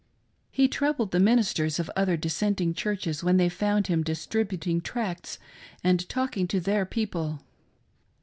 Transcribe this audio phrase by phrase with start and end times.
[0.49, 5.37] He troubled the ministers of other dissenting chtirches when they found him distributing tracts
[5.83, 7.41] and talking to their people.